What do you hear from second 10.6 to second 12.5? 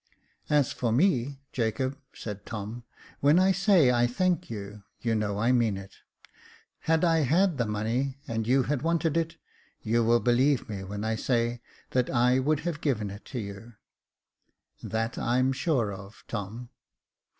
me when I say that I